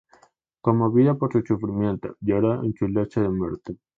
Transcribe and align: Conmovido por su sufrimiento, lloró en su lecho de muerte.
Conmovido 0.61 1.15
por 1.19 1.31
su 1.31 1.43
sufrimiento, 1.45 2.15
lloró 2.21 2.63
en 2.63 2.73
su 2.73 2.87
lecho 2.87 3.21
de 3.21 3.29
muerte. 3.29 3.77